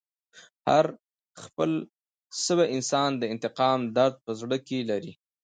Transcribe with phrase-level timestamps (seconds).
[0.67, 0.85] هر
[1.43, 1.71] خپل
[2.45, 5.13] سوی انسان د انتقام درد په زړه کښي لري.